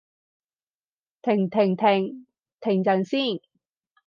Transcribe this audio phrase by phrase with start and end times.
[1.21, 2.25] 停停停！
[2.59, 3.39] 停陣先